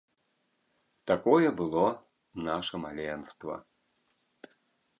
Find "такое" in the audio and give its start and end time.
1.11-1.51